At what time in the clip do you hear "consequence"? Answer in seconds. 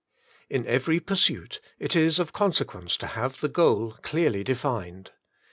2.33-2.97